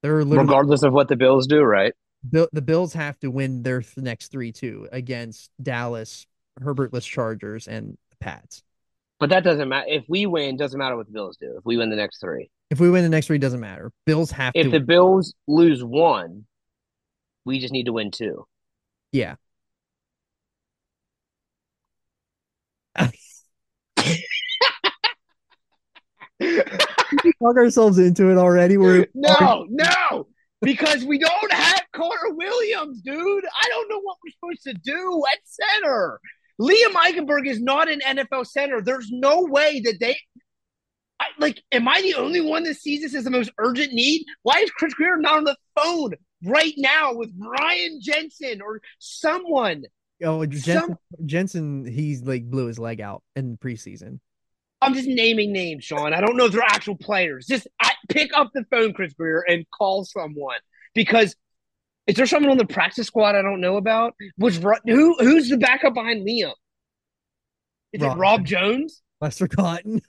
[0.03, 1.93] They're Regardless of what the Bills do, right?
[2.29, 6.27] Bill, the Bills have to win their th- next three too against Dallas,
[6.63, 8.63] Herbertless Chargers, and the Pats.
[9.19, 9.87] But that doesn't matter.
[9.89, 11.55] If we win, doesn't matter what the Bills do.
[11.59, 12.51] If we win the next three.
[12.71, 13.93] If we win the next three, doesn't matter.
[14.07, 14.71] Bills have If to.
[14.71, 16.47] the Bills lose one,
[17.45, 18.47] we just need to win two.
[19.13, 19.35] yeah.
[27.43, 28.77] Talk ourselves into it already.
[28.77, 30.27] We're no, no,
[30.61, 33.45] because we don't have Carter Williams, dude.
[33.45, 36.21] I don't know what we're supposed to do at center.
[36.61, 38.83] Liam Eichenberg is not an NFL center.
[38.83, 40.19] There's no way that they.
[41.19, 44.25] I, like, am I the only one that sees this as the most urgent need?
[44.43, 46.13] Why is Chris Grier not on the phone
[46.45, 49.85] right now with Ryan Jensen or someone?
[50.23, 51.87] oh Jensen, Some- Jensen.
[51.87, 54.21] He's like blew his leg out in preseason.
[54.83, 56.15] I'm just naming names, Sean.
[56.15, 57.47] I don't know if they're actual players.
[57.47, 60.59] Just I, pick up the phone, Chris Grier, and call someone
[60.95, 61.37] because
[62.07, 64.15] is there someone on the practice squad I don't know about?
[64.39, 66.53] Was who who's the backup behind Liam?
[67.93, 68.17] Is Rob.
[68.17, 69.03] it Rob Jones?
[69.21, 70.01] Lester Cotton,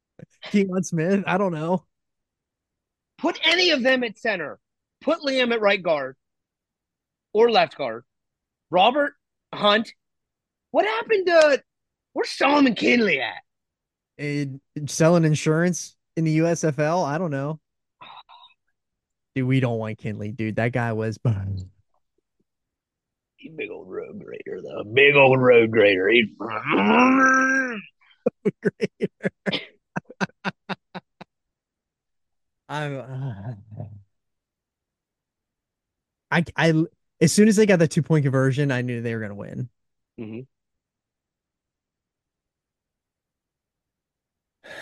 [0.50, 1.24] Keon Smith.
[1.26, 1.84] I don't know.
[3.18, 4.58] Put any of them at center.
[5.00, 6.16] Put Liam at right guard
[7.32, 8.04] or left guard.
[8.70, 9.14] Robert
[9.54, 9.92] Hunt.
[10.72, 11.62] What happened to
[12.12, 13.42] where's Solomon Kindley at?
[14.20, 14.44] Uh,
[14.86, 17.06] selling insurance in the USFL.
[17.06, 17.60] I don't know.
[19.34, 20.56] Dude, we don't want Kindley, dude.
[20.56, 21.18] That guy was
[23.56, 24.84] big old road grader, though.
[24.84, 26.08] Big old road grader.
[26.08, 26.34] He...
[32.68, 32.98] I'm.
[32.98, 33.54] Uh...
[36.30, 36.84] I I
[37.20, 39.68] as soon as they got the two point conversion, I knew they were gonna win.
[40.18, 40.40] Mm-hmm.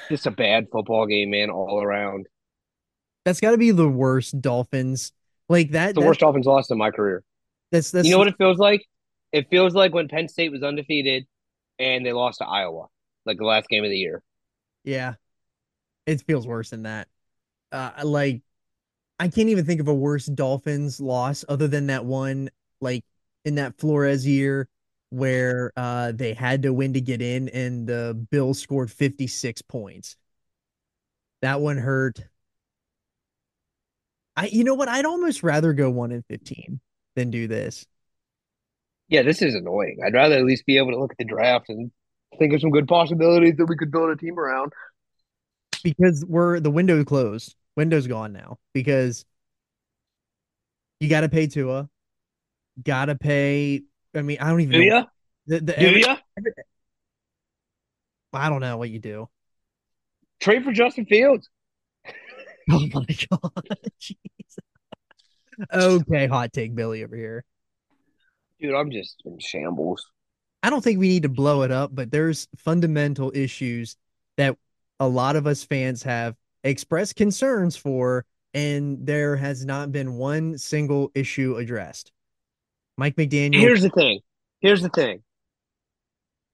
[0.09, 2.27] Just a bad football game, man, all around.
[3.25, 5.13] That's got to be the worst Dolphins.
[5.49, 5.95] Like that.
[5.95, 7.23] The that- worst Dolphins loss in my career.
[7.73, 8.85] That's that's you know what it feels like?
[9.33, 11.27] It feels like when Penn State was undefeated
[11.79, 12.87] and they lost to Iowa,
[13.27, 14.23] like the last game of the year.
[14.85, 15.15] Yeah,
[16.07, 17.09] it feels worse than that.
[17.71, 18.41] Uh, like
[19.19, 22.49] I can't even think of a worse Dolphins loss other than that one,
[22.81, 23.05] like
[23.45, 24.69] in that Flores year
[25.11, 29.63] where uh they had to win to get in, and the Bills scored fifty six
[29.63, 30.17] points.
[31.43, 32.21] That one hurt.
[34.37, 34.89] I, you know what?
[34.89, 36.81] I'd almost rather go one in fifteen
[37.17, 37.87] than do this.
[39.09, 39.99] Yeah, this is annoying.
[40.05, 41.91] I'd rather at least be able to look at the draft and
[42.39, 44.73] think of some good possibilities that we could build a team around.
[45.83, 47.55] because we're the window closed.
[47.77, 49.25] Window's gone now because
[51.01, 51.89] you got to pay Tua,
[52.83, 53.83] got to pay.
[54.19, 55.07] I mean, I don't even Do know
[55.47, 56.17] the, the Do every- ya?
[58.33, 59.29] I don't know what you do.
[60.41, 61.49] Trade for Justin Fields.
[62.71, 64.59] Oh my god, jeez.
[65.73, 67.43] Okay, hot take, Billy over here.
[68.61, 70.05] Dude, I'm just in shambles.
[70.63, 73.97] I don't think we need to blow it up, but there's fundamental issues
[74.37, 74.55] that
[75.01, 80.59] a lot of us fans have expressed concerns for, and there has not been one
[80.59, 82.13] single issue addressed.
[82.99, 83.61] Mike McDaniel.
[83.61, 84.21] Here's the thing.
[84.61, 85.23] Here's the thing.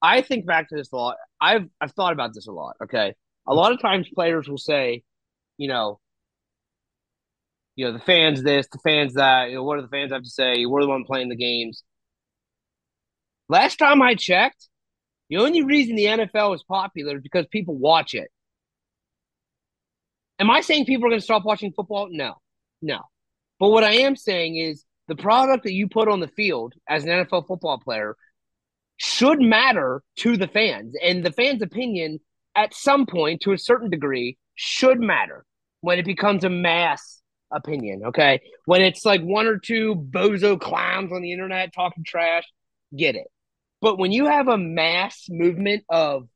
[0.03, 1.17] I think back to this a lot.
[1.41, 2.77] I've I've thought about this a lot.
[2.85, 3.15] Okay,
[3.49, 5.03] a lot of times players will say,
[5.57, 5.99] you know,
[7.77, 9.49] you know the fans this, the fans that.
[9.49, 10.67] You know, what do the fans have to say?
[10.67, 11.83] We're the one playing the games.
[13.49, 14.69] Last time I checked,
[15.31, 18.29] the only reason the NFL is popular is because people watch it.
[20.39, 22.09] Am I saying people are going to stop watching football?
[22.11, 22.35] No,
[22.83, 23.01] no.
[23.59, 27.05] But what I am saying is the product that you put on the field as
[27.05, 28.17] an NFL football player
[28.97, 30.95] should matter to the fans.
[31.03, 32.21] And the fans' opinion,
[32.55, 35.45] at some point, to a certain degree, should matter
[35.81, 37.21] when it becomes a mass
[37.53, 38.03] opinion.
[38.07, 38.41] Okay.
[38.65, 42.45] When it's like one or two bozo clowns on the internet talking trash,
[42.97, 43.27] get it.
[43.81, 46.27] But when you have a mass movement of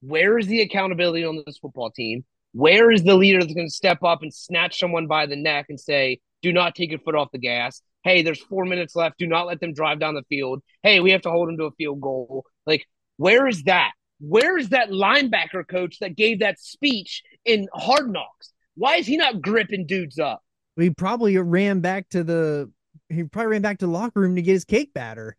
[0.00, 2.24] where is the accountability on this football team?
[2.52, 5.66] Where is the leader that's going to step up and snatch someone by the neck
[5.68, 7.80] and say, do not take your foot off the gas?
[8.04, 9.18] Hey, there's four minutes left.
[9.18, 10.62] Do not let them drive down the field.
[10.82, 12.44] Hey, we have to hold them to a field goal.
[12.66, 13.92] Like, where is that?
[14.20, 18.52] Where is that linebacker coach that gave that speech in Hard Knocks?
[18.76, 20.42] Why is he not gripping dudes up?
[20.76, 22.70] he probably ran back to the
[23.08, 25.36] he probably ran back to the locker room to get his cake batter.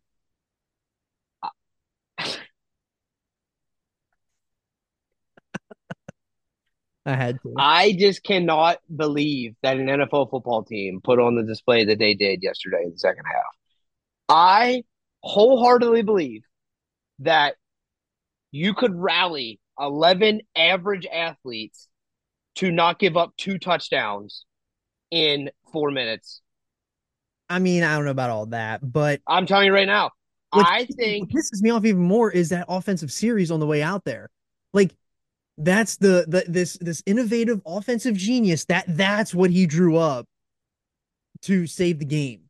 [7.05, 7.53] I had to.
[7.57, 12.15] I just cannot believe that an NFL football team put on the display that they
[12.15, 13.43] did yesterday in the second half.
[14.27, 14.83] I
[15.21, 16.43] wholeheartedly believe
[17.19, 17.55] that
[18.51, 21.87] you could rally 11 average athletes
[22.55, 24.45] to not give up two touchdowns
[25.11, 26.41] in four minutes.
[27.49, 30.11] I mean, I don't know about all that, but I'm telling you right now,
[30.51, 33.83] I what think pisses me off even more is that offensive series on the way
[33.83, 34.29] out there.
[34.73, 34.95] Like
[35.57, 40.27] that's the the this this innovative offensive genius that that's what he drew up
[41.43, 42.41] to save the game.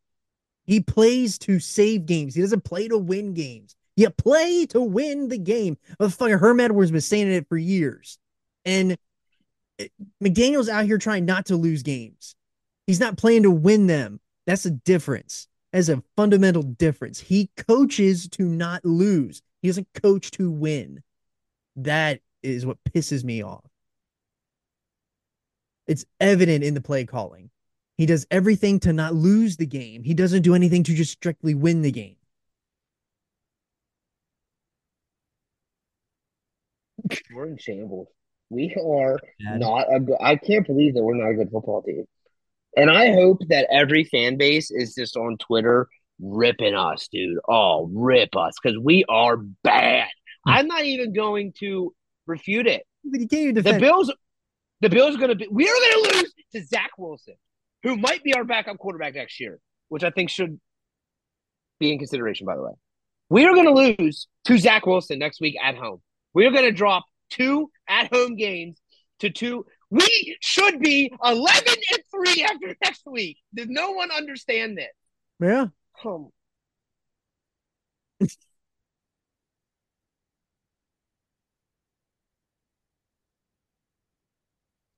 [0.65, 2.33] He plays to save games.
[2.33, 3.75] He doesn't play to win games.
[3.95, 5.77] You play to win the game.
[5.99, 8.17] Motherfucker, Herm Edwards has been saying it for years.
[8.65, 8.97] And
[9.79, 9.87] eh,
[10.23, 12.35] McDaniel's out here trying not to lose games.
[12.87, 14.19] He's not playing to win them.
[14.47, 15.47] That's a difference.
[15.71, 17.19] That's a fundamental difference.
[17.19, 19.41] He coaches to not lose.
[19.61, 21.03] He doesn't coach to win.
[21.75, 23.65] That is what pisses me off.
[25.87, 27.49] It's evident in the play calling.
[27.97, 30.03] He does everything to not lose the game.
[30.03, 32.17] He doesn't do anything to just strictly win the game.
[37.33, 38.07] we're in shambles.
[38.49, 40.17] We are not a good.
[40.21, 42.05] I can't believe that we're not a good football team.
[42.77, 45.87] And I hope that every fan base is just on Twitter
[46.19, 47.39] ripping us, dude.
[47.47, 50.07] Oh, rip us because we are bad.
[50.45, 50.51] Hmm.
[50.51, 51.93] I'm not even going to
[52.25, 52.83] refute it.
[53.03, 53.79] But you can't even The.
[53.79, 54.11] Bills,
[54.81, 55.47] the Bills are going to be.
[55.49, 57.35] We are going to lose to Zach Wilson,
[57.83, 59.59] who might be our backup quarterback next year,
[59.89, 60.59] which I think should
[61.79, 62.45] be in consideration.
[62.45, 62.71] By the way,
[63.29, 66.01] we are going to lose to Zach Wilson next week at home.
[66.33, 68.77] We are going to drop two at home games
[69.19, 69.65] to two.
[69.89, 73.37] We should be eleven and three after next week.
[73.53, 74.87] Does no one understand this?
[75.39, 75.67] yeah.
[76.03, 76.29] Um,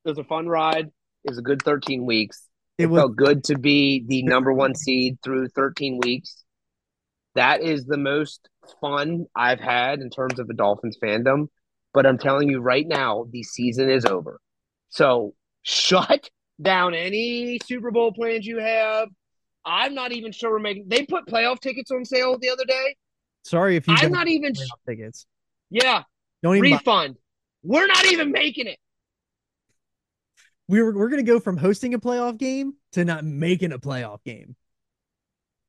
[0.08, 0.86] it was a fun ride.
[1.26, 2.48] It was a good 13 weeks.
[2.78, 6.44] It, It was felt good to be the number one seed through 13 weeks.
[7.36, 8.48] That is the most
[8.82, 11.48] fun I've had in terms of the Dolphins fandom.
[11.94, 14.40] But I'm telling you right now, the season is over.
[14.90, 15.34] So
[15.64, 16.30] shut
[16.62, 19.10] down any Super Bowl plans you have.
[19.66, 20.86] I'm not even sure we're making.
[20.88, 22.96] They put playoff tickets on sale the other day.
[23.44, 24.54] sorry if you I'm don't even.
[24.54, 25.26] sh- tickets.
[25.70, 26.04] Yeah,
[26.42, 26.72] Don't even.
[26.72, 27.18] buy- refund.
[27.64, 28.78] We're not even making it.
[30.68, 34.24] We were we're gonna go from hosting a playoff game to not making a playoff
[34.24, 34.56] game.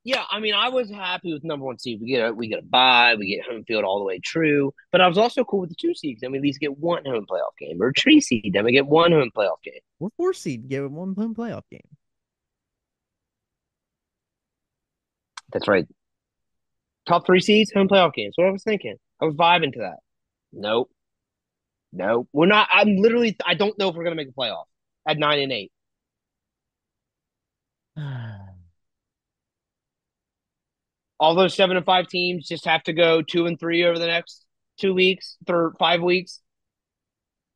[0.05, 2.01] Yeah, I mean, I was happy with number one seed.
[2.01, 4.73] We get a we get a bye, we get home field all the way true.
[4.91, 6.21] But I was also cool with the two seeds.
[6.23, 8.53] Then we at least get one home playoff game, or three seed.
[8.55, 9.81] Then we get one home playoff game.
[9.99, 11.83] We're four seed, give it one home playoff game.
[15.53, 15.87] That's right.
[17.07, 18.35] Top three seeds, home playoff games.
[18.37, 18.97] What I was thinking.
[19.21, 19.99] I was vibing to that.
[20.53, 20.91] Nope.
[21.93, 22.29] Nope.
[22.33, 22.69] We're not.
[22.73, 23.37] I'm literally.
[23.45, 24.65] I don't know if we're gonna make a playoff
[25.09, 25.73] at nine and eight.
[31.21, 34.07] All those seven and five teams just have to go two and three over the
[34.07, 34.45] next
[34.79, 36.41] two weeks, thir five weeks.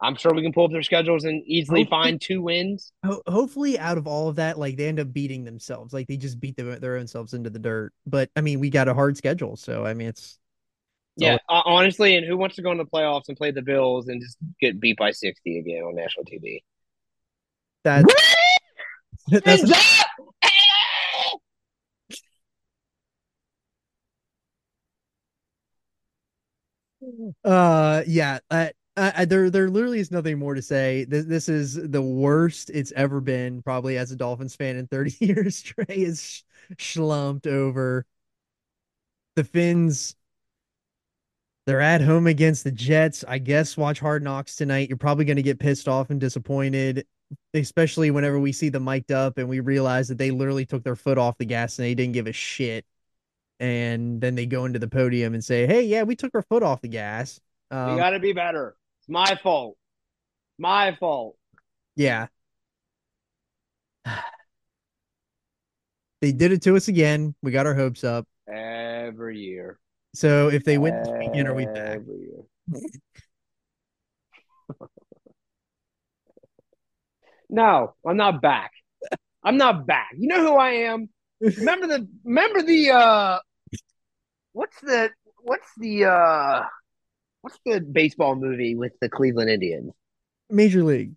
[0.01, 2.93] I'm sure we can pull up their schedules and easily Hopefully- find two wins.
[3.07, 6.17] Ho- hopefully, out of all of that, like they end up beating themselves, like they
[6.17, 7.93] just beat their, their own selves into the dirt.
[8.05, 10.41] But I mean, we got a hard schedule, so I mean, it's
[11.17, 14.09] Yeah, uh, honestly, and who wants to go in the playoffs and play the Bills
[14.09, 16.63] and just get beat by 60 again on national TV?
[17.85, 18.05] That
[19.45, 20.07] that's up!
[27.45, 28.39] uh yeah.
[28.51, 31.05] Uh, I, there there literally is nothing more to say.
[31.05, 35.17] This this is the worst it's ever been, probably as a Dolphins fan in 30
[35.25, 35.63] years.
[35.63, 36.43] Trey is sh-
[36.79, 38.05] schlumped over
[39.37, 40.17] the Fins.
[41.67, 43.25] They're at home against the Jets.
[43.27, 44.89] I guess watch Hard Knocks tonight.
[44.89, 47.07] You're probably going to get pissed off and disappointed,
[47.55, 50.97] especially whenever we see them mic'd up and we realize that they literally took their
[50.97, 52.85] foot off the gas and they didn't give a shit.
[53.61, 56.63] And then they go into the podium and say, "Hey, yeah, we took our foot
[56.63, 58.77] off the gas." We Um, got to be better.
[59.01, 59.77] It's my fault.
[60.59, 61.37] My fault.
[61.97, 62.27] Yeah.
[66.21, 67.35] They did it to us again.
[67.43, 68.27] We got our hopes up.
[68.47, 69.79] Every year.
[70.15, 71.77] So if they win this weekend, are we back?
[71.97, 72.43] Every year.
[77.53, 78.73] No, I'm not back.
[79.45, 80.11] I'm not back.
[80.17, 81.09] You know who I am?
[81.41, 83.39] Remember the remember the uh
[84.53, 85.11] what's the
[85.43, 86.65] what's the uh
[87.43, 89.93] what's the baseball movie with the Cleveland Indians?
[90.51, 91.13] Major League.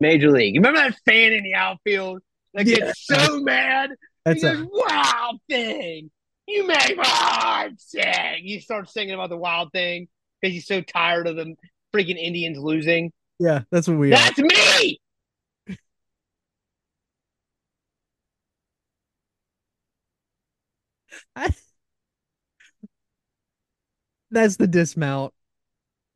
[0.00, 0.54] Major League.
[0.54, 2.20] You remember that fan in the outfield
[2.54, 2.76] that Yeah.
[2.78, 3.90] gets so mad?
[4.24, 6.10] That's he a Wild thing.
[6.46, 8.40] You make my heart sing.
[8.42, 10.08] You start singing about the wild thing
[10.40, 11.54] because he's so tired of the
[11.94, 13.12] freaking Indians losing.
[13.38, 13.62] yeah.
[13.70, 14.16] That's what we are.
[14.16, 14.40] That's
[24.30, 25.34] That's the dismount.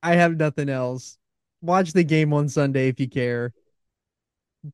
[0.02, 1.18] I have nothing else.
[1.62, 3.52] Watch the game on Sunday if you care.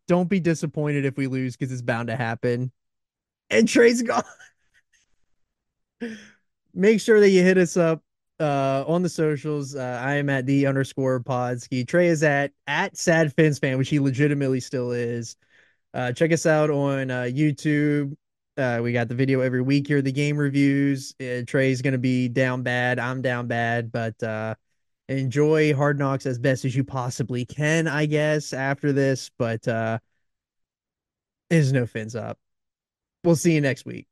[0.07, 2.71] Don't be disappointed if we lose because it's bound to happen.
[3.51, 4.25] And Trey's gone.
[6.75, 8.03] Make sure that you hit us up
[8.39, 9.75] uh on the socials.
[9.75, 11.87] Uh, I am at the underscore podski.
[11.87, 15.37] Trey is at at sad Fins fan, which he legitimately still is.
[15.95, 18.17] Uh check us out on uh YouTube.
[18.61, 21.15] Uh, we got the video every week here, the game reviews.
[21.19, 22.99] Uh, Trey's gonna be down bad.
[22.99, 24.55] I'm down bad, but uh
[25.09, 29.31] enjoy hard knocks as best as you possibly can, I guess, after this.
[29.39, 29.99] But uh
[31.49, 32.39] there's no fins up.
[33.25, 34.10] We'll see you next week.